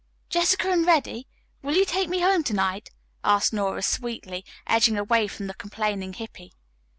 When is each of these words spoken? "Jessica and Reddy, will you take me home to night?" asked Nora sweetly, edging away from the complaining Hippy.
"Jessica 0.29 0.71
and 0.71 0.83
Reddy, 0.83 1.27
will 1.61 1.75
you 1.77 1.85
take 1.85 2.09
me 2.09 2.21
home 2.21 2.43
to 2.45 2.55
night?" 2.55 2.89
asked 3.23 3.53
Nora 3.53 3.83
sweetly, 3.83 4.43
edging 4.65 4.97
away 4.97 5.27
from 5.27 5.45
the 5.45 5.53
complaining 5.53 6.13
Hippy. 6.13 6.53